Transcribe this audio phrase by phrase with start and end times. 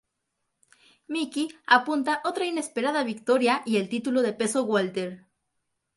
[1.13, 5.27] Micky apunta otra inesperada victoria y el título de peso welter.